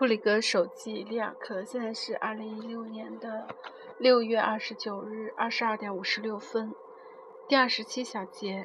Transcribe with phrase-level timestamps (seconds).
[0.00, 3.46] 布里格手记里尔克，现在是二零一六年的
[3.98, 6.72] 六月二十九日二十二点五十六分，
[7.46, 8.64] 第二十七小节。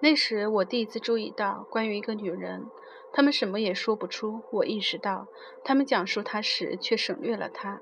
[0.00, 2.66] 那时我第一次注意到，关于一个女人，
[3.14, 4.42] 他们什么也说不出。
[4.50, 5.26] 我意识到，
[5.64, 7.80] 他们讲述她时却省略了她。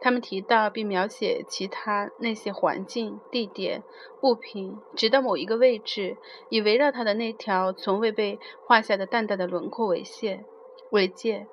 [0.00, 3.82] 他们提到并描写其他那些环境、地点、
[4.22, 6.16] 物品，直到某一个位置，
[6.48, 10.46] 以围绕她的那条从未被画下的淡淡的轮廓为界，
[10.88, 11.46] 为界。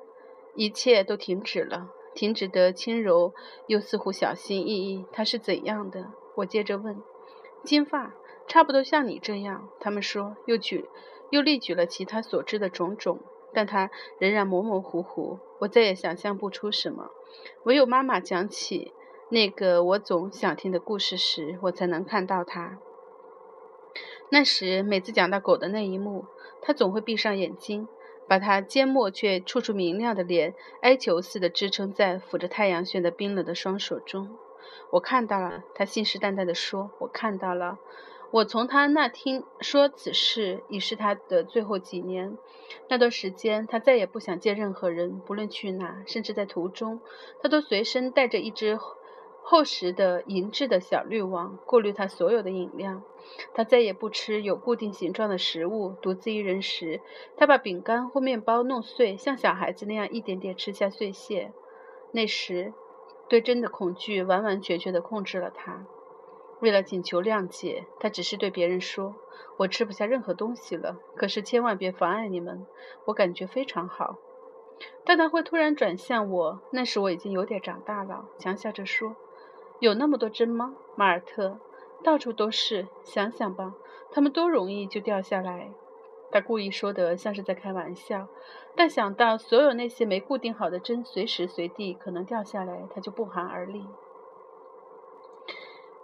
[0.56, 3.34] 一切都停止了，停止得轻柔
[3.68, 5.06] 又似乎小心翼翼。
[5.12, 6.12] 他是怎样的？
[6.36, 7.02] 我接着问。
[7.64, 8.14] 金发，
[8.48, 9.70] 差不多像你这样。
[9.80, 10.90] 他们说，又举，
[11.30, 13.20] 又例举了其他所知的种种，
[13.54, 15.40] 但他仍然模模糊糊。
[15.60, 17.12] 我再也想象不出什么。
[17.64, 18.94] 唯有妈妈讲起
[19.30, 22.80] 那个我总想听的故事时，我才能看到他。
[24.30, 26.26] 那时，每次讲到狗的那一幕，
[26.62, 27.88] 他总会闭上眼睛。
[28.32, 34.38] 把他缄默却处处明亮的脸哀求似的支撑在抚着太阳穴的冰冷的双手中。
[34.90, 37.78] 我看到了，他信誓旦旦地说：“我看到了。”
[38.32, 42.38] 我从他那听说此事已是他的最后几年。
[42.88, 47.02] 那段时间，他再也不想见任何人，不论去哪，甚至在途中，
[47.42, 48.80] 他都随身带着一只。
[49.52, 53.02] 厚实的银质的小滤网过滤他所有的饮料。
[53.54, 55.90] 他再也不吃有固定形状的食物。
[56.02, 57.02] 独自一人时，
[57.36, 61.52] 他把饼干或面包弄碎，像小孩子那样一点点吃下碎屑。
[62.14, 62.74] 那时，
[63.28, 65.86] 对真的恐惧完完全全地控制了他。
[66.62, 69.16] 为了请求谅解，他只是对别人说
[69.60, 70.96] ：“我吃不下任何东西了。
[71.18, 72.66] 可是千万别妨碍你们，
[73.04, 74.16] 我感觉非常好。”
[75.04, 76.62] 但他会突然转向我。
[76.72, 79.18] 那时我已经有点长大了，强笑着说。
[79.82, 81.58] 有那么多针吗，马尔特？
[82.04, 82.88] 到处都是。
[83.04, 83.74] 想想吧，
[84.12, 85.72] 它们多容易就掉下来。
[86.30, 88.28] 他故意说得像是在开玩笑，
[88.76, 93.88] 但想到所有那些没固定好的针随时随地可能掉下来，他就不寒而栗。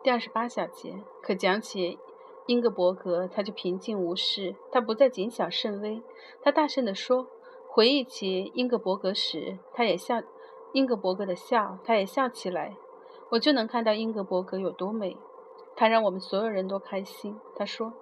[0.01, 1.99] 第二十八小节，可讲起
[2.47, 6.01] 英格伯格，他就平静无事，他不再谨小慎微。
[6.41, 7.27] 他大声地说
[7.69, 10.23] ：“回忆起英格伯格时，他也笑。
[10.73, 12.75] 英格伯格的笑，他也笑起来。”
[13.29, 15.17] 我就能看到英格伯格有多美，
[15.75, 17.37] 他让我们所有人都开心。
[17.55, 17.93] 他说：“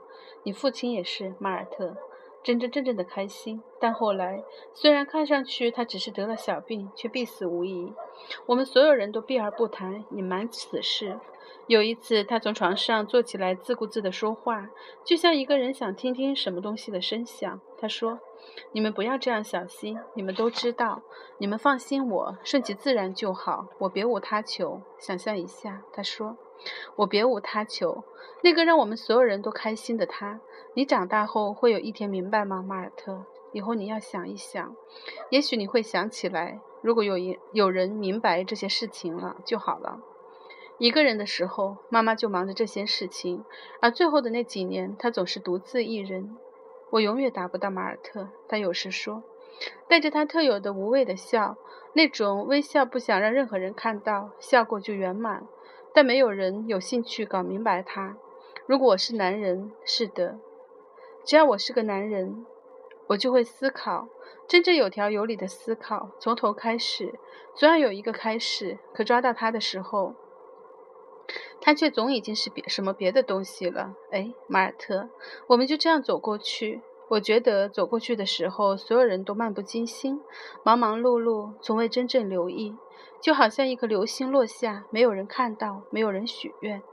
[0.44, 1.96] 你父亲也是，马尔特，
[2.44, 4.44] 真真正正的开心。”但后来，
[4.74, 7.92] 虽然看上去他只是得了小病，却必死无疑。
[8.46, 11.20] 我们所有人都避而不谈，隐瞒此事。
[11.68, 14.70] 有一次，他从床上坐起来，自顾自地说话，
[15.04, 17.60] 就像一个人想听听什么东西的声响。
[17.86, 18.20] 他说。
[18.72, 21.04] 你们不要这样小心，你们都知道。
[21.38, 23.68] 你们放心，我顺其自然就好。
[23.80, 24.82] 我别无他求。
[24.98, 26.38] 想象一下，他说
[26.98, 28.04] ：“我别无他求。”
[28.42, 30.40] 那个让我们所有人都开心的他，
[30.74, 33.26] 你长大后会有一天明白吗，马尔特？
[33.52, 34.76] 以后你要想一想，
[35.30, 36.60] 也许你会想起来。
[36.82, 40.00] 如果有一有人明白这些事情了就好了。
[40.78, 43.44] 一个人的时候，妈妈就忙着这些事情，
[43.82, 46.38] 而最后的那几年，他总是独自一人。
[46.92, 49.24] 我永远达不到马尔特，他有时说，
[49.88, 51.58] 带着他特有的无畏的笑，
[51.94, 55.48] 那种微笑不想让任何人看到，笑过就圆满，
[55.94, 58.18] 但没有人有兴趣搞明白他。
[58.66, 60.40] 如果我是男人，是的，
[61.26, 62.46] 只要我是个男人，
[63.08, 64.08] 我就会思考，
[64.48, 67.20] 真正有条有理的思考，从头开始，
[67.56, 68.78] 总要有一个开始。
[68.94, 70.16] 可抓到他的时候。
[71.66, 73.96] 他却总已经是别什么别的东西了。
[74.12, 75.10] 哎，马尔特，
[75.48, 76.84] 我们就这样走过去。
[77.08, 80.22] 我觉得走过去的时候，所有人都漫不经心，
[80.64, 82.78] 忙忙碌碌，从未真正留意，
[83.20, 86.84] 就好像一颗流星落下，没有人看到，没有人许愿。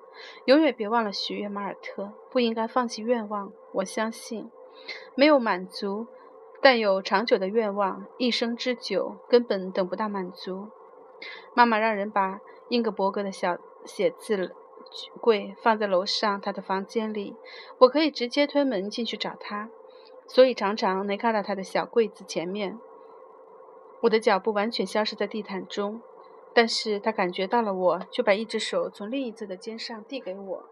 [0.47, 3.53] 永远别忘了许愿，马尔特，不应该放弃愿望。
[3.75, 4.51] 我相信，
[5.15, 6.07] 没有满足，
[6.63, 10.69] 但有长久的愿望，一生之久，根本等不到满足。
[11.53, 12.41] 妈妈让人把
[12.71, 13.59] 英格伯格的小。
[13.85, 14.53] 写字了
[15.21, 17.37] 柜放在楼上他的房间里，
[17.79, 19.71] 我可以直接推门进去找他，
[20.27, 22.79] 所以常常能看到他的小柜子前面。
[24.03, 26.01] 我的脚步完全消失在地毯中，
[26.53, 30.65] 但是他感觉到了我，就把一只手从另一侧的肩上递给我。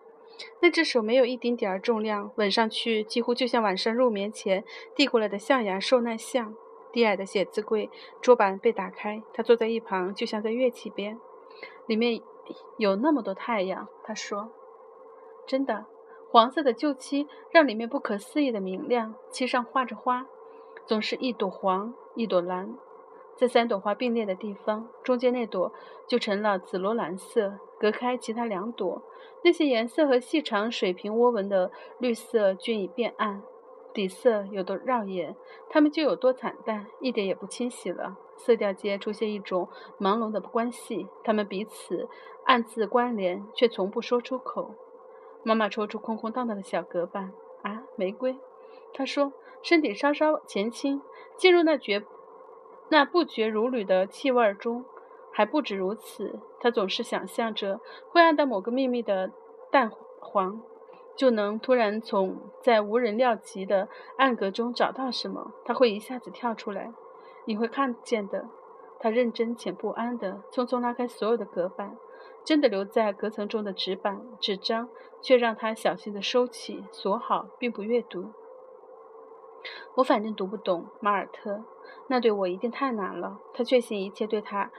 [0.61, 4.65] 那只手没有一丁点儿重量，吻上去几乎就像晚上入眠前
[4.95, 6.55] 递过来的象牙受难像。
[6.93, 7.89] 低矮的写字柜
[8.21, 11.21] 桌板被打开，他坐在一旁，就像在乐器边，
[11.87, 12.21] 里面。
[12.77, 14.51] 有那么多太阳，他说
[15.47, 15.87] ：“真的，
[16.31, 19.15] 黄色的旧漆让里面不可思议的明亮。
[19.31, 20.27] 漆上画着花，
[20.87, 22.75] 总是一朵黄，一朵蓝，
[23.37, 25.73] 在三朵花并列的地方，中间那朵
[26.07, 29.03] 就成了紫罗兰色，隔开其他两朵，
[29.43, 33.43] 那些颜色和细长水平涡纹的绿色均已变暗。
[33.93, 35.37] 底色有多耀眼，
[35.69, 38.17] 它们就有多惨淡，一点也不清晰了。
[38.37, 42.09] 色调间出现一种朦胧的关系，它们彼此
[42.45, 44.75] 暗自关联，却从不说出口。
[45.43, 47.33] 妈妈抽出空空荡荡的小隔板，
[47.63, 48.39] 啊，玫瑰。
[48.93, 49.33] 她说，
[49.63, 51.03] 身体稍稍前倾，
[51.37, 52.05] 进入那绝
[52.89, 54.85] 那不绝如缕的气味中。
[55.33, 59.31] 还不止如此，她总是想象着会按到某个秘密的
[59.71, 60.61] 蛋黄。
[61.17, 66.93] 就能突然从在无人料及的暗格中找到什么，他会一下子跳出来，
[67.45, 68.49] 你会看见的。
[68.99, 71.97] 他认真且不安地匆匆拉开所有的隔板，
[72.45, 74.89] 真的留在隔层中的纸板、纸张，
[75.23, 78.33] 却让他小心地收起、锁好，并不阅读。
[79.97, 81.65] 我反正读不懂马尔特，
[82.09, 83.39] 那对我一定太难了。
[83.53, 84.71] 他确信一切对他，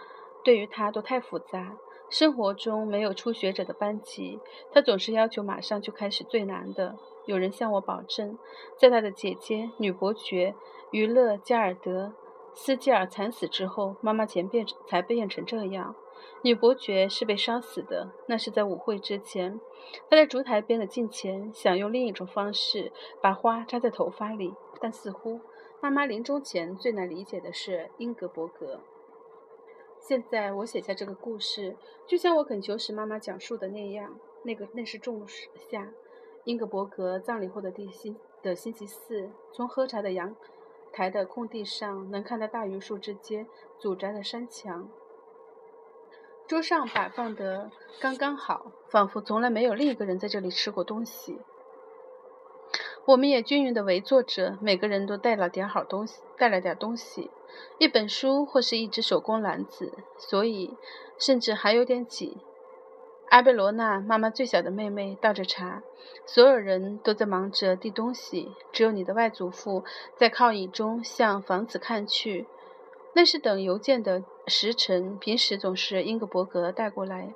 [0.44, 1.76] 对于他都太复杂。
[2.12, 4.38] 生活中没有初学者的班级，
[4.70, 6.98] 他总是要求马上就开始最难的。
[7.26, 8.38] 有人向我保证，
[8.78, 10.54] 在他的姐姐女伯爵
[10.92, 12.12] 于勒加尔德
[12.54, 15.96] 斯基尔惨死之后，妈妈前变才变成这样。
[16.42, 19.62] 女伯爵是被烧死的，那是在舞会之前。
[20.10, 22.92] 她在烛台边的镜前想用另一种方式
[23.22, 25.40] 把花扎在头发里，但似乎
[25.80, 28.82] 妈妈临终前最难理解的是英格伯格。
[30.02, 31.78] 现在我写下这个故事，
[32.08, 34.20] 就像我恳求时妈妈讲述的那样。
[34.44, 35.24] 那个那是仲
[35.70, 35.94] 夏，
[36.46, 40.36] 英格伯格葬礼后的第星的星期四，从喝茶的阳
[40.92, 43.46] 台的空地上，能看到大榆树之间
[43.78, 44.90] 祖宅的山墙。
[46.48, 47.70] 桌上摆放的
[48.00, 51.40] 刚刚好，仿佛从来没有另一个人在这里吃过东西。
[53.06, 57.32] 我们也均匀地围坐着，每个人都带了点好东西，带了点东西。
[57.80, 60.78] 一本书或是一只手工篮子，所以
[61.18, 62.38] 甚至还有点挤。
[63.30, 65.82] 阿贝罗娜妈妈最小的妹妹倒着茶，
[66.26, 69.84] 所有人都在忙着递东西，只有你的外祖父
[70.16, 72.48] 在靠椅中向房子看去。
[73.14, 77.34] 那是等邮件的时辰，平时总是英格伯格带过来。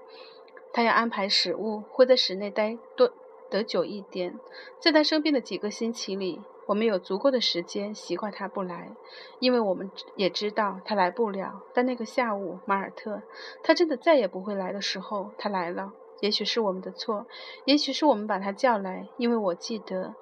[0.72, 3.12] 他要安排食物，会在室内待多
[3.56, 4.38] 得久一点。
[4.80, 6.42] 在他生病的几个星期里。
[6.68, 8.90] 我们有足够的时间习惯他不来，
[9.38, 11.62] 因为我们也知道他来不了。
[11.76, 13.22] 但那个下午，马尔特，
[13.62, 15.94] 他真的再也不会来的时候，他来了。
[16.22, 17.28] 也许是我们的错，
[17.66, 19.08] 也许是我们把他叫来。
[19.18, 20.16] 因为我记得，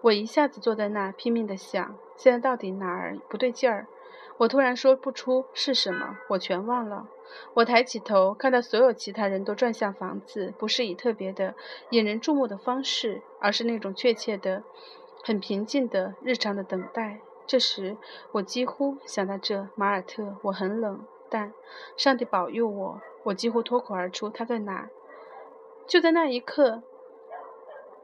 [0.00, 3.86] 我一下子坐在那，拼命地想，现在到底哪儿不对劲儿？
[4.38, 7.06] 我突然说不出是什么，我全忘了。
[7.54, 11.54] 我抬起头，看到所有其他人都转向房子，不是以特别的
[11.90, 14.62] 引人注目的方式，而是那种确切的。
[15.24, 17.20] 很平静的日常的等待。
[17.46, 17.96] 这时，
[18.32, 20.36] 我几乎想到这马尔特。
[20.42, 21.52] 我很冷，但
[21.96, 24.88] 上帝保佑我，我几乎脱口而出：“他在哪？”
[25.86, 26.82] 就在那一刻，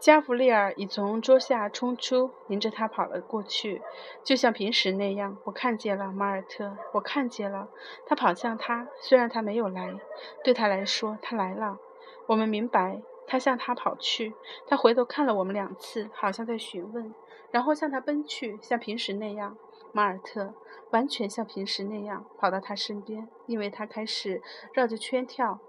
[0.04, 3.80] 加弗利尔已从桌下冲出，迎着他跑了过去，
[4.22, 5.38] 就像平时那样。
[5.44, 7.70] 我看见了马尔特，我看见了
[8.04, 8.86] 他跑向他。
[9.00, 9.98] 虽然他没有来，
[10.44, 11.78] 对他来说，他来了。
[12.26, 13.00] 我们明白。
[13.26, 14.34] 他向他跑去，
[14.66, 17.14] 他回头看了我们两次，好像在询问，
[17.50, 19.56] 然后向他奔去，像平时那样。
[19.92, 20.52] 马尔特
[20.90, 24.42] 完全像平时那样跑到他身边，因为他开始
[24.74, 25.60] 绕着圈跳。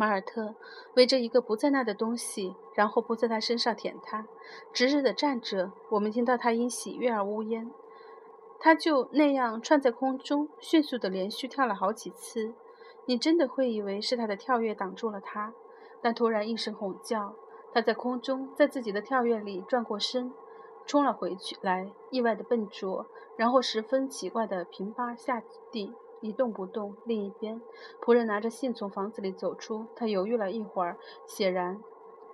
[0.00, 0.54] 马尔特
[0.94, 4.26] 围着一个不在那的东西，然后扑在他身上舔他，
[4.72, 5.72] 直直地站着。
[5.90, 7.70] 我们听到他因喜悦而呜咽。
[8.58, 12.54] 他就那样窜在空中，迅速地连续跳了好几次。
[13.04, 15.52] 你真的会以为是他的跳跃挡住了他。
[16.00, 17.34] 但突然一声吼叫，
[17.74, 20.32] 他在空中，在自己的跳跃里转过身，
[20.86, 23.04] 冲了回去来，意外的笨拙，
[23.36, 26.96] 然后十分奇怪的平趴下地，一动不动。
[27.04, 27.60] 另一边，
[28.00, 30.96] 仆人拿着信从房子里走出，他犹豫了一会儿，
[31.26, 31.82] 显然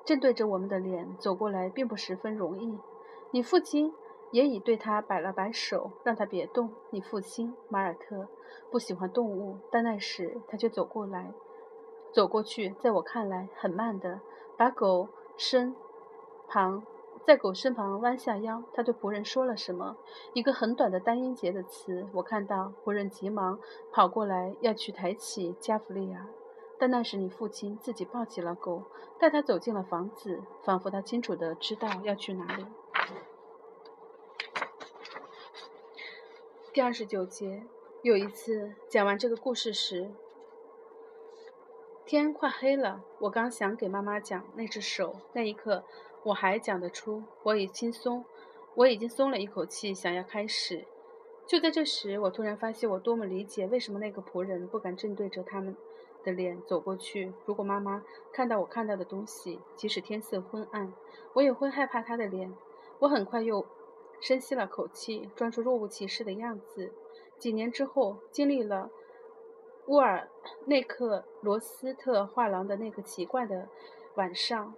[0.05, 2.79] 正对着我们的脸走过来，并不十分容易。
[3.33, 3.93] 你父亲
[4.31, 6.71] 也已对他摆了摆手，让他别动。
[6.91, 8.29] 你父亲马尔特
[8.71, 11.33] 不喜欢动物，但那时他却走过来。
[12.13, 14.21] 走过去，在我看来很慢的，
[14.57, 15.75] 把狗身
[16.49, 16.83] 旁，
[17.27, 18.63] 在狗身旁弯下腰。
[18.73, 19.97] 他对仆人说了什么？
[20.33, 22.07] 一个很短的单音节的词。
[22.13, 23.59] 我看到仆人急忙
[23.91, 26.29] 跑过来，要去抬起加弗利亚，
[26.79, 28.85] 但那时你父亲自己抱起了狗，
[29.19, 32.65] 带他走进了房子，仿佛他清楚的知道要去哪里。
[36.73, 37.65] 第二十九节，
[38.03, 40.13] 有一次讲完这个故事时。
[42.05, 45.83] 天快黑了，我刚想给妈妈讲那只手，那一刻
[46.27, 48.25] 我还讲得出，我已轻松，
[48.75, 50.85] 我已经松了一口气，想要开始。
[51.47, 55.77] 就在这时，我突然发现我多么理解为什么那个仆人不敢正对着他们
[56.25, 57.33] 的脸走过去。
[57.45, 58.03] 如果妈妈
[58.33, 60.93] 看到我看到的东西，即使天色昏暗，
[61.35, 62.53] 我也会害怕她的脸。
[62.99, 63.65] 我很快又
[64.21, 66.93] 深吸了口气，装出若无其事的样子。
[67.39, 68.91] 几年之后，经历了
[69.87, 70.29] 乌尔
[70.65, 73.69] 内克罗斯特画廊的那个奇怪的
[74.17, 74.75] 晚上，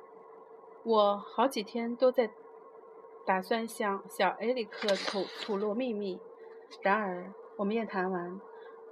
[0.85, 2.31] 我好几天都在
[3.27, 6.19] 打算向小埃里克吐吐露秘密。
[6.83, 8.41] 然而，我们宴谈完，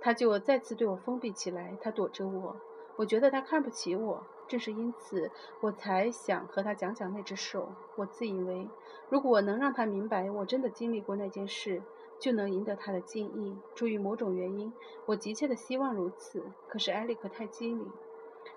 [0.01, 1.77] 他就再次对我封闭起来。
[1.81, 2.57] 他躲着我，
[2.97, 4.27] 我觉得他看不起我。
[4.49, 7.73] 正是因此，我才想和他讲讲那只手。
[7.97, 8.69] 我自以为，
[9.09, 11.83] 如果我能让他明白我真的经历过那件事，
[12.21, 13.57] 就能赢得他的敬意。
[13.75, 14.73] 出于某种原因，
[15.07, 16.45] 我急切的希望如此。
[16.69, 17.91] 可是埃里克太机灵，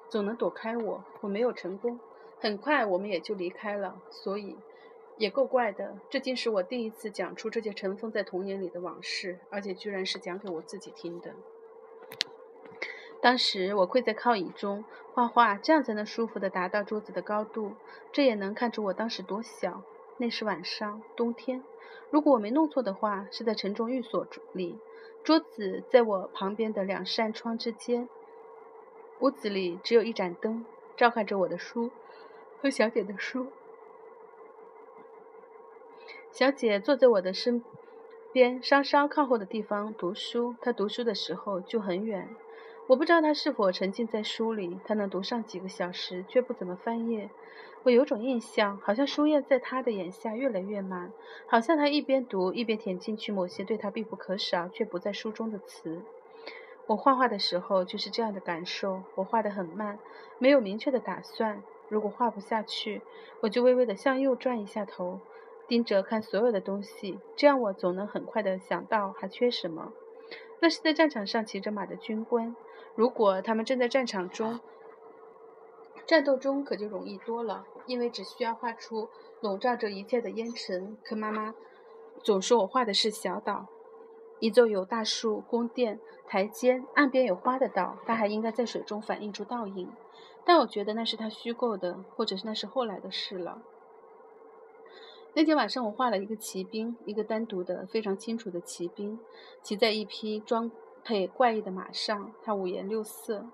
[0.10, 1.04] 总能躲开我。
[1.22, 2.00] 我没有成功。
[2.40, 4.02] 很快，我们也就离开了。
[4.10, 4.58] 所以，
[5.18, 5.98] 也够怪的。
[6.10, 11.34] 这竟是我第一次讲出这些尘封在童年里的往事，而且居然是讲给我自己听的。
[13.22, 17.74] 当时我跪在靠椅中画画，这样才能舒服地达到桌子的高度。
[18.14, 19.84] 这也能看出我当时多小。
[20.18, 21.64] 那是晚上，冬天。
[22.10, 24.80] 如果我没弄错的话，是在城中寓所里。
[25.22, 28.08] 桌子在我旁边的两扇窗之间。
[29.20, 30.66] 屋子里只有一盏灯，
[30.96, 31.92] 照看着我的书
[32.62, 33.48] 和小姐的书。
[36.32, 37.64] 小姐坐在我的身
[38.32, 40.56] 边，稍稍靠后的地方读书。
[40.62, 42.30] 她读书的时候就很远。
[42.88, 47.30] 我不知道他是否沉浸在书里，他能读上几个小时，却不怎么翻页。
[47.84, 51.14] 我有种印象，好像书页在他的眼下越来越满，
[51.46, 56.02] 好像他一边读一边填进去某些对他必不可少却不在书中的词。
[56.88, 59.04] 我画画的时候就是这样的感受。
[59.14, 60.00] 我画得很慢，
[60.40, 61.62] 没有明确的打算。
[61.90, 63.02] 如果画不下去，
[63.42, 65.20] 我就微微地向右转一下头，
[65.68, 69.92] 盯着看所有的东西，这样我总能很快地想到还缺什么。
[70.62, 72.56] 那是在战场上骑着马的军官。
[72.96, 74.60] 如果他们正在战场中，
[76.06, 79.10] 战斗中可就容易多了，因为只需要画出
[79.42, 80.98] 笼罩着一切的烟尘。
[81.04, 81.54] 可妈妈
[82.24, 83.68] 总说我画的是小岛，
[84.40, 89.92] 一座有大树、宫殿、台阶、岸边有花的岛，它还应该在水中反映出倒影。
[90.46, 93.62] 但我觉得那是他虚构的，或者是那是后来的事了。
[95.34, 99.20] 那天晚上，我画了一个骑兵，一个单独的、非常清楚的骑兵，
[99.62, 100.72] 骑在一匹装。
[101.02, 103.48] 配怪异的马上，它五颜六色，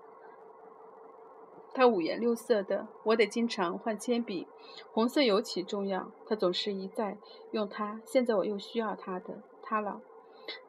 [1.72, 4.48] 它五颜六色的，我得经常换铅笔，
[4.92, 6.10] 红色尤其重要。
[6.26, 7.16] 他总是一再
[7.52, 10.00] 用它，现在我又需要它的它了。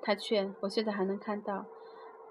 [0.01, 1.65] 他劝我，现在还能看到，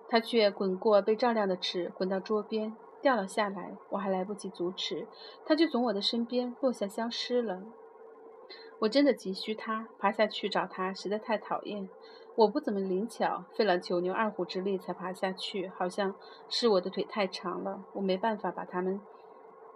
[0.09, 3.77] 他却滚过被照亮的纸，滚到桌边，掉了下来。
[3.91, 5.07] 我还来不及阻止，
[5.45, 7.63] 他就从我的身边落下，消失了。
[8.81, 11.89] 我真的急需他，爬下去找他实在太讨厌。
[12.35, 16.15] 我不怎么灵巧，费了九牛二虎之力才爬下去，好像
[16.51, 19.01] 是我的腿太长了，我没办法把它们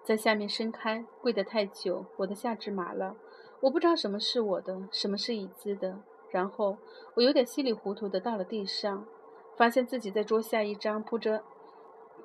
[0.04, 1.06] 在下面伸开。
[1.22, 3.16] 跪得太久，我的下肢麻了。
[3.62, 6.00] 我不知道什么是我的，什么是椅子的。
[6.30, 6.76] 然后
[7.14, 9.06] 我有点稀里糊涂地到了地上，
[9.56, 11.42] 发现自己在桌下一张铺着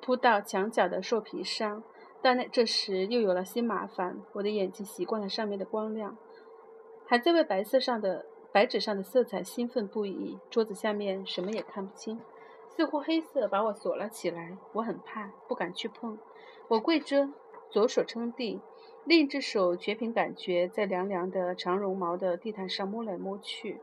[0.00, 1.82] 铺到墙角的兽皮上。
[2.22, 6.16] 但那这时又有了新麻烦，我的眼睛习惯了上面的光亮，
[7.06, 8.26] 还在为白色上的。
[8.52, 12.18] 白纸上的色彩兴奋不已，桌子下面什么也看不清，
[12.74, 14.56] 似乎黑色把我锁了起来。
[14.72, 16.18] 我很怕，不敢去碰。
[16.68, 17.28] 我跪着，
[17.68, 18.62] 左手撑地，
[19.04, 23.78] 另一只手却凭感觉在凉凉的长绒毛的地毯上摸来摸去。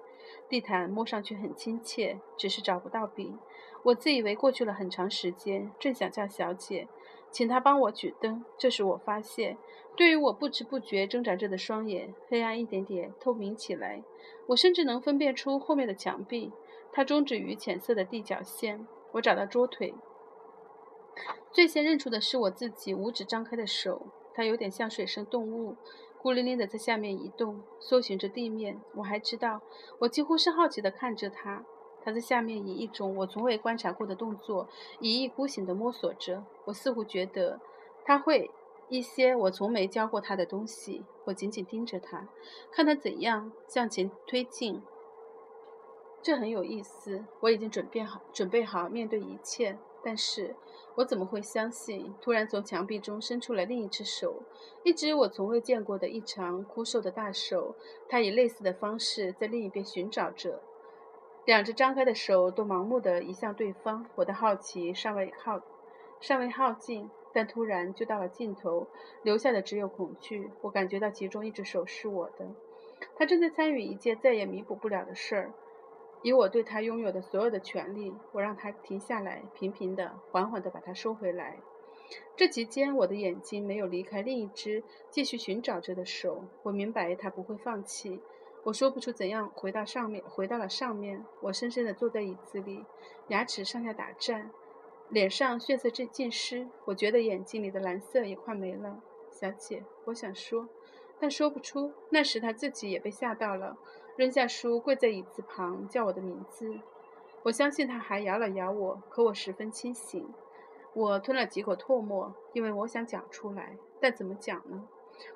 [0.49, 3.35] 地毯摸上去很亲切，只是找不到笔。
[3.83, 6.87] 我自以为过去了很长时间，正想叫小姐。
[7.31, 8.45] 请她帮我举灯。
[8.57, 9.57] 这时我发现，
[9.95, 14.03] 对于我不知不觉挣扎着的双眼，黑暗一点点透明起来。
[14.47, 16.51] 我甚至能分辨出后面的墙壁，
[16.91, 18.87] 它终止于浅色的地角线。
[19.13, 19.93] 我找到桌腿，
[21.51, 25.75] 最先认出的是我自己五指张开的手，它有点像水生动物，
[26.23, 28.79] 孤零零的在下面移动，搜寻着地面。
[28.95, 29.61] 我还知道，
[29.99, 31.65] 我几乎是好奇地看着他。
[32.01, 34.69] 他在下面以一种我从未观察过的动作，
[35.01, 36.45] 一意孤行地摸索着。
[36.63, 37.59] 我似乎觉得
[38.05, 38.49] 他会
[38.87, 41.03] 一些我从没教过他的东西。
[41.25, 42.29] 我紧紧盯着他，
[42.71, 44.81] 看他怎样向前推进。
[46.21, 47.25] 这很有意思。
[47.41, 49.77] 我已经准备好，准备好面对一切。
[50.03, 50.55] 但是
[50.95, 52.13] 我怎么会相信？
[52.21, 54.43] 突然从墙壁中伸出来另一只手，
[54.83, 57.75] 一只我从未见过的异常枯瘦的大手。
[58.09, 60.61] 他以类似的方式在另一边寻找着。
[61.45, 65.61] 两只张开的手都盲目地移向对方，我的好奇尚未耗，
[66.19, 68.87] 尚未耗尽，但突然就到了尽头，
[69.23, 70.51] 留下的只有恐惧。
[70.61, 72.47] 我感觉到其中一只手是我的，
[73.17, 75.53] 他正在参与一件再也弥补不了的事儿，
[76.23, 81.59] 以我对他拥有的所有的权利，我让他停下来，平平的、缓缓地把它收回来。
[82.35, 86.45] 这期间，我的眼睛没有离开另一只继续寻找着的手。
[86.63, 88.21] 我明白他不会放弃。
[88.63, 91.25] 我说不出怎样回到上面，回到了上面。
[91.41, 92.85] 我深深地坐在椅子里，
[93.27, 94.51] 牙齿上下打颤，
[95.09, 96.67] 脸上血色正尽失。
[96.85, 99.01] 我觉得眼睛里的蓝色也快没了。
[99.31, 100.69] 小姐，我想说，
[101.19, 101.91] 但说不出。
[102.09, 103.77] 那时他自己也被吓到了，
[104.15, 106.79] 扔下书，跪在椅子旁叫我的名字。
[107.41, 110.29] 我相信他还摇了摇我，可我十分清醒。
[110.93, 114.87] 我吞了几口唾沫，因为我想讲出来，但怎么讲呢？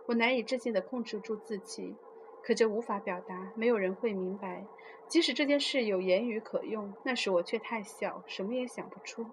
[0.06, 1.96] 我难以置信地控制住自己，
[2.44, 4.66] 可这无法表达，没有人会明白。
[5.08, 9.26] 即使这件事有言语可用，那时我却太小，什么也想不出。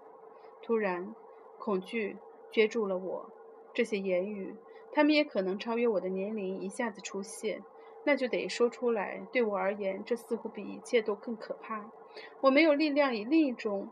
[0.63, 1.13] 突然，
[1.59, 2.17] 恐惧
[2.51, 3.29] 攫住了我。
[3.73, 4.55] 这些言语，
[4.91, 7.61] 他们也可能超越我的年龄，一下子出现，
[8.05, 9.21] 那就得说出来。
[9.33, 11.91] 对我而言，这似乎比一切都更可怕。
[12.39, 13.89] 我没有力量以另一种。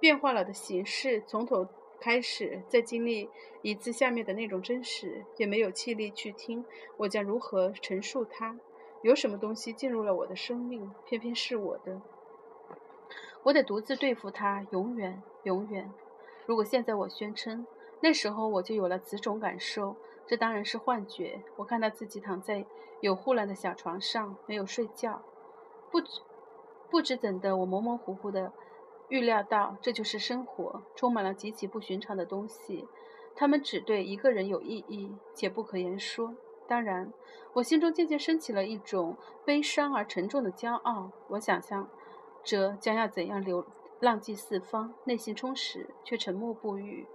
[0.00, 1.68] 变化了的形式，从头
[2.00, 3.28] 开始，再经历
[3.60, 6.64] 一次下面的那种真实，也没有气力去听
[6.96, 8.58] 我将如何陈述它。
[9.02, 12.00] 有什么东西进入了我的生命，偏偏是我的，
[13.42, 15.92] 我得独自对付它，永远，永远。
[16.46, 17.66] 如果现在我宣称
[18.00, 19.96] 那时候我就有了此种感受，
[20.30, 21.42] 这当然是幻觉。
[21.56, 22.64] 我看到自己躺在
[23.00, 25.22] 有护栏的小床上，没有睡觉，
[25.90, 26.20] 不知
[26.88, 28.52] 不知怎的，我模模糊糊的。
[29.08, 32.86] 预料到这就是生活，充满了极其不寻常的东西，
[33.34, 36.36] 他们只对一个人有意义，且不可言说。
[36.68, 37.12] 当然，
[37.54, 41.10] 我心中渐渐升起了一种悲伤而沉重的骄傲。
[41.30, 41.90] 我想象
[42.44, 43.66] 着将要怎样流
[43.98, 47.08] 浪迹四方，内心充实却沉默不语。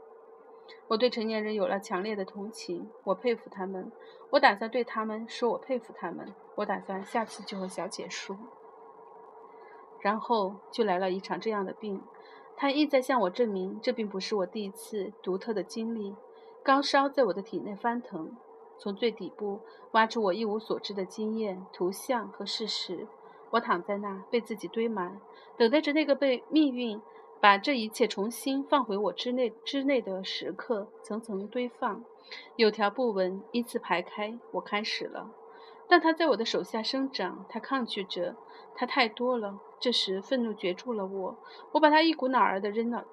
[0.88, 3.92] 我对成年人有了强烈的同情，我佩服他们。
[4.32, 6.34] 我打算对他们说，我佩服他们。
[6.56, 8.38] 我打算下次就和小姐说。
[10.00, 12.02] 然后就来了一场这样的病，
[12.56, 16.16] 他意在向我证明，这并不是我第一次独特的经历。
[16.64, 18.36] 高烧在我的体内翻腾，
[18.78, 23.08] 从最底部挖出我一无所知的经验、图像和事实。
[23.52, 25.20] 我躺在那，被自己堆满，
[25.58, 27.02] 等待着那个被命运
[27.40, 30.88] 把这一切重新放回我之内之内的时刻。
[31.04, 32.04] 层层堆放，
[32.56, 34.40] 有条不紊，依次排开。
[34.52, 35.30] 我开始了。
[35.88, 38.36] 但它在我的手下生长，它抗拒着，
[38.74, 39.60] 它太多了。
[39.80, 41.38] 这时，愤怒攫住了我，
[41.74, 43.06] 我把它一股脑儿地扔了，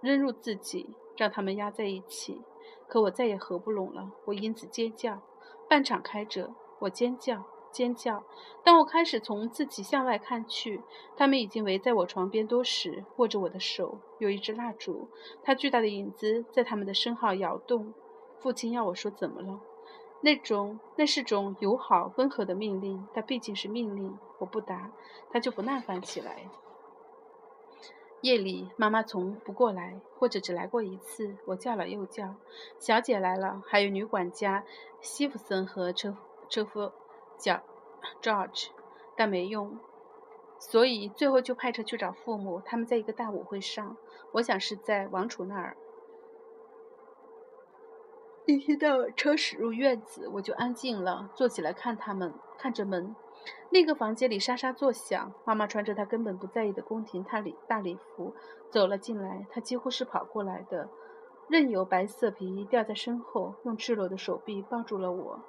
[0.00, 2.40] 扔入自己，让它们压在一起。
[2.88, 5.20] 可我再也合不拢了，我因此尖叫。
[5.68, 8.24] 半敞开着，我尖叫，尖叫。
[8.62, 10.82] 当我开始从自己向外看去，
[11.16, 13.98] 他们已经围在我床边多时，握着我的手。
[14.18, 15.08] 有一支蜡烛，
[15.42, 17.94] 它巨大的影子在他们的身后摇动。
[18.38, 19.60] 父亲要我说怎么了？
[20.22, 24.18] 那种，那是种友好温和的命令，但毕竟是命令。
[24.38, 24.90] 我不答，
[25.30, 26.50] 他就不耐烦起来。
[28.20, 31.36] 夜里，妈妈从不过来，或者只来过一次。
[31.46, 32.34] 我叫了又叫，
[32.78, 34.62] 小姐来了，还有女管家
[35.00, 36.14] 西弗森和车
[36.50, 36.92] 车夫
[37.40, 37.62] 叫
[38.22, 38.68] George，
[39.16, 39.78] 但没用，
[40.58, 42.60] 所以最后就派车去找父母。
[42.64, 43.96] 他们在一个大舞会上，
[44.32, 45.76] 我想是在王储那儿。
[48.46, 53.16] 一听到车驶入院子，我就安静了，坐起来看他们，看着门。
[53.70, 55.32] 那个房间里沙沙作响。
[55.44, 58.34] 妈妈穿着她根本不在意的宫廷大礼大礼服
[58.70, 60.88] 走了进来，她几乎是跑过来的，
[61.48, 65.40] 任由白色皮衣吊在身后，用赤裸的手臂抱住了我。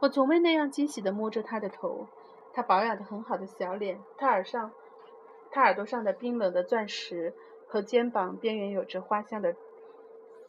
[0.00, 2.06] 我从未那样惊喜地摸着她的头，
[2.52, 4.70] 她保养得很好的小脸，她耳上，
[5.50, 7.34] 她耳朵上的冰冷的钻石
[7.66, 9.54] 和肩膀边缘有着花香的。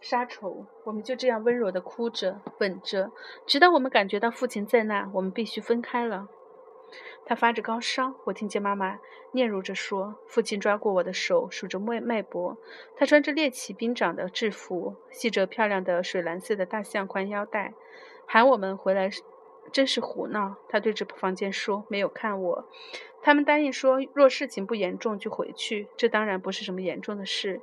[0.01, 3.11] 沙绸，我们就这样温柔地哭着、吻着，
[3.45, 6.29] 直到我们感觉到父亲在那，我们必须分开了。
[7.25, 8.97] 他发着高烧，我听见妈妈
[9.33, 10.15] 嗫嚅着说。
[10.25, 12.57] 父亲抓过我的手，数着脉脉搏。
[12.95, 17.73] 他穿着猎奇兵长的制服，系着漂亮的水蓝色的大象宽腰带，
[18.31, 19.09] 喊我们回来，
[19.71, 20.55] 真是胡闹。
[20.69, 22.69] 他对着房间说，没有看我。
[23.23, 25.89] 他们答应说，若事情不严重就回去。
[25.97, 27.59] 这当然不是什么严重的事。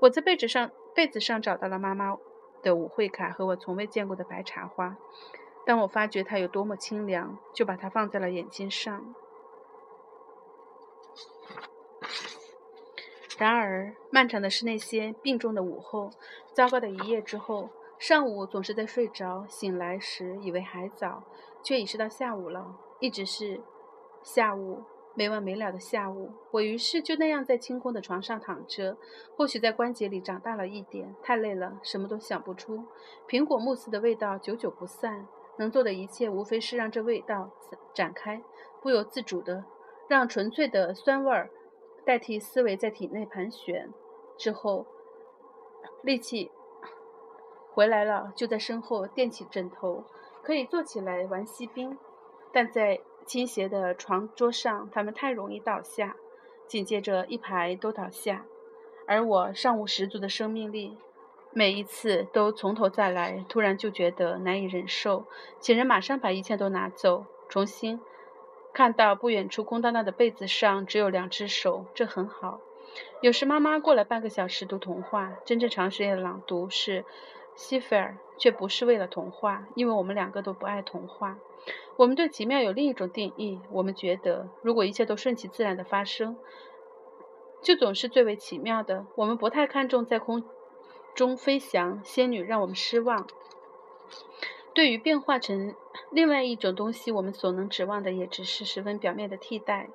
[0.00, 0.70] 我在被子上。
[0.92, 2.18] 被子上找到了妈妈
[2.62, 4.96] 的舞会卡和我从未见过的白茶花。
[5.64, 9.14] 当我发觉它有多么清凉，就把它放在了眼睛上。
[13.38, 16.10] 然而，漫长的是那些病重的午后，
[16.52, 17.70] 糟糕的一夜之后。
[18.00, 21.22] 上午总是在睡着，醒来时以为还早，
[21.62, 23.60] 却已是到下午了，一直是
[24.22, 24.82] 下午。
[25.12, 28.96] 没完没了的下午，我于是就那样在清空的床上躺着。
[29.36, 32.86] 或许在关节里长大了一点，太累了，什么都想不出。
[33.28, 35.26] 苹果慕斯的味道久久不散，
[35.58, 37.50] 能做的一切无非是让这味道
[37.92, 38.40] 展开，
[38.80, 39.64] 不由自主的
[40.08, 41.50] 让纯粹的酸味儿
[42.06, 43.92] 代替思维在体内盘旋。
[44.38, 44.86] 之后，
[46.02, 46.50] 力气
[47.72, 50.04] 回来了，就在身后垫起枕头，
[50.42, 51.96] 可以坐起来玩锡兵。
[52.52, 56.16] 但在倾斜的床桌上，他们太容易倒下，
[56.66, 58.44] 紧接着一排都倒下。
[59.06, 60.96] 而我尚无十足的生命力，
[61.52, 65.26] 每一次都从头再来，突然就觉得难以忍受。
[65.60, 68.00] 请人马上把一切都拿走，重新
[68.72, 72.60] 看到不远处空荡荡的被子上只有两只手，这很好。
[73.20, 77.04] 有时妈妈过来半个小时读童话，真正长时间的朗读是
[77.60, 81.36] 西菲尔，却不是为了童话，因为我们两个都不爱童话。
[81.96, 86.38] 我们对奇妙有另一种定义，我们觉得如果一切都顺其自然的发生，
[87.60, 89.04] 就总是最为奇妙的。
[89.14, 90.42] 我们不太看重在空
[91.14, 93.26] 中飞翔，仙女让我们失望。
[94.72, 95.74] 对于变化成
[96.10, 99.90] 另外一种东西，我们所能指望的也只是十分表面的替代。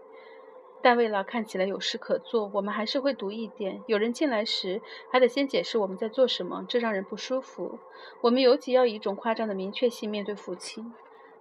[0.85, 3.81] 但为了看起来有事可做，我们还是会读一点。
[3.87, 7.79] 有人进来时，还得先解释我们在做什么，这让人不舒服。
[8.21, 10.93] 我们尤其要以一种夸张的明确性面对父亲。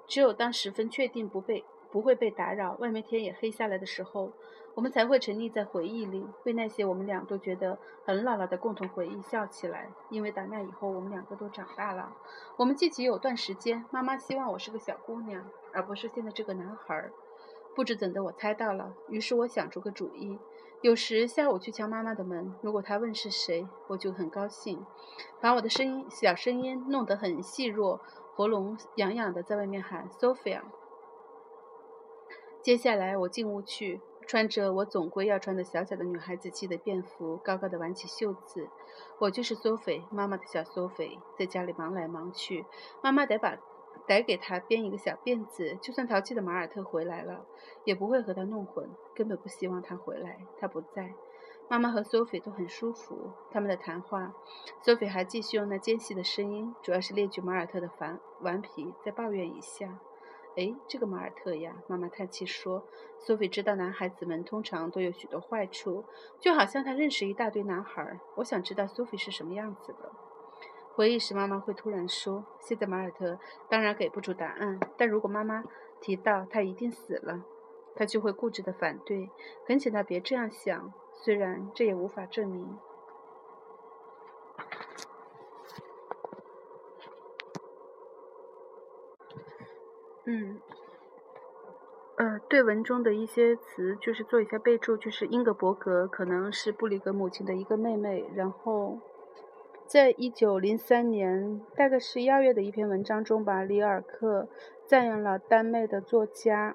[0.06, 4.32] 只有当十分确定不被不会被打扰，外面天也黑下来的时候，
[4.74, 9.90] 我们才会沉溺在回忆里，为那些我们俩都觉得很老了的共同回忆笑起来。
[10.08, 12.10] 因为打那以后，我们两个都长大了。
[12.56, 17.12] 我们记起有段时间，妈妈希望我是个小姑娘，而不是现在这个男孩儿。
[17.74, 18.94] 不知怎的，我猜到了。
[19.08, 20.38] 于是我想出个主意：
[20.80, 24.86] 有时下午去敲妈妈的门，如果她问是谁，我就很高兴，
[25.40, 28.00] 把我的声音小声音弄得很细弱，
[28.34, 30.62] 喉咙痒痒的，在外面喊 “Sophia”。
[32.62, 38.68] 接下来我进屋去，穿着我总归要穿的小小的女孩子气的便服，高高的挽起袖子。
[39.18, 42.64] 我就是 Sophie，妈妈的小 Sophie，在家里忙来忙去，
[43.02, 43.58] 妈妈得把。
[44.06, 47.46] 得给他编一个小辫子，就算淘气的马尔特回来了，
[47.84, 50.38] 也不会和他弄混，根本不希望他回来。
[50.58, 51.14] 他不在，
[51.68, 53.32] 妈妈和 Sophie 都很舒服。
[53.50, 54.34] 他们的谈话
[54.84, 59.98] ，Sophie 还继续用那尖细的声音，主要是列举马尔特的顽顽皮，再抱怨一下。
[60.56, 62.86] 哎，这个马尔特呀，妈妈叹气说
[63.18, 66.04] ，Sophie 知道男孩子们通常都有许多坏处，
[66.38, 68.20] 就好像她认识一大堆男孩。
[68.36, 70.12] 我想知道 Sophie 是什么样子的。
[70.96, 73.36] 回忆时，妈妈会突然说：“现在马尔特
[73.68, 75.64] 当然给不出答案，但如果妈妈
[76.00, 77.42] 提到他一定死了，
[77.96, 79.28] 他就会固执的反对，
[79.66, 80.92] 恳请他别这样想。
[81.12, 82.78] 虽然这也无法证明。”
[90.26, 90.60] 嗯，
[92.18, 99.00] 呃，对文中的一些词，就是做一下备注，就是英格伯格可能是布里格母亲的一个妹妹，然后。
[99.94, 104.48] 在一九零三年，大概是一二月的一篇文章中，吧，里尔克
[104.84, 106.74] 赞扬了丹麦的作家，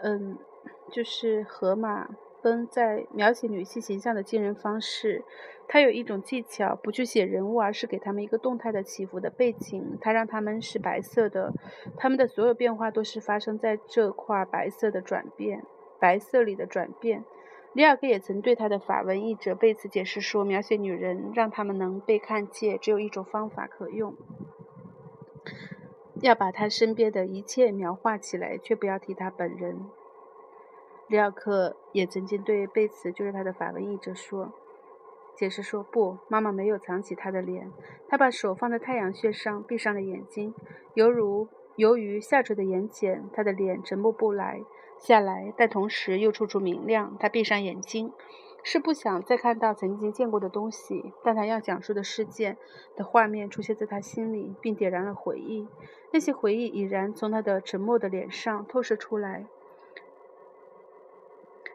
[0.00, 0.38] 嗯，
[0.92, 2.10] 就是河马
[2.40, 5.24] 奔在描写女性形象的惊人方式。
[5.66, 9.98] 他有一种技巧，不去写人物，而是给他们一个动态的起伏的背景。
[10.00, 11.52] 他让他们是白色的，
[11.96, 15.64] 他们的所有变化都是发生在这块白色的转变，
[15.98, 17.24] 白色里的转变。
[17.74, 24.14] 里尔克也曾对他的法文译者贝茨解释说：“描写女人，让他们能被看见，只有一种方法可用，
[26.22, 29.86] 要把他身边的一切描画起来，却不要提他本人。”
[31.08, 34.52] 里尔克也曾经对贝茨，就是他的法文译者说，
[35.34, 37.72] 解释说：“不，妈妈没有藏起她的脸，
[38.08, 40.54] 她把手放在太阳穴上，闭上了眼睛，
[40.94, 44.62] 犹如由于下垂的眼睑，她的脸沉默不来。”
[44.98, 47.16] 下来，但同时又处处明亮。
[47.20, 48.12] 他闭上眼睛，
[48.62, 52.56] 是不想再看到曾经见过的东西，但他要讲述的事件
[52.96, 55.68] 的画面出现在他心里，并点燃了回忆。
[56.12, 59.46] 那些回忆已然从他的沉默的脸上透射出来。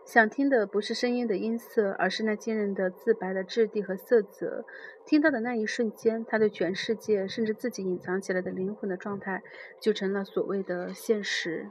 [0.06, 4.66] 想听的不是声音的音色，而是那惊人的自白的质地和色泽。
[5.06, 9.44] 听到的那一瞬间，他对全世界，甚至自己隐藏起来的灵魂的状态，
[9.80, 11.70] 就成了所谓的现实。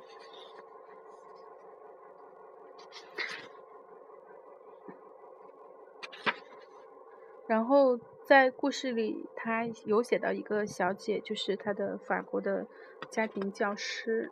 [7.49, 12.67] 然后在故事里，他有写到一个小姐，就是他的法国的
[13.11, 14.31] 家庭教师。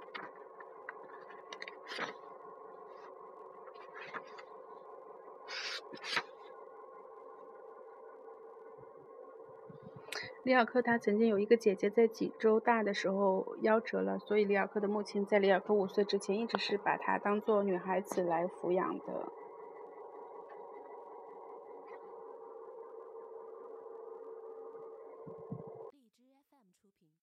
[10.42, 19.32] 里尔克他曾经有一个姐姐，在几周大的时候夭折了，所以里尔克的母亲在里尔克五岁之前一直是把他当做女孩子来抚养的。